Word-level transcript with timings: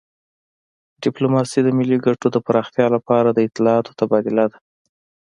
ډیپلوماسي 1.03 1.59
د 1.63 1.67
ملي 1.77 1.97
ګټو 2.05 2.27
د 2.31 2.37
پراختیا 2.47 2.85
لپاره 2.95 3.29
د 3.31 3.39
اطلاعاتو 3.47 3.91
تبادله 3.99 4.45
ده 4.51 4.57